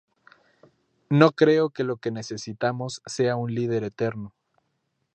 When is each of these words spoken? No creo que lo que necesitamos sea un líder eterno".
No 1.11 1.31
creo 1.33 1.69
que 1.69 1.83
lo 1.83 1.97
que 1.97 2.09
necesitamos 2.09 3.03
sea 3.05 3.35
un 3.35 3.53
líder 3.53 3.83
eterno". 3.83 4.33